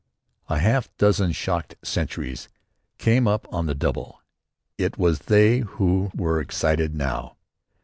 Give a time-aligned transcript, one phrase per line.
[0.49, 2.49] A half dozen shocked sentries
[2.97, 4.19] came up on the double.
[4.79, 7.37] It was they who were excited now.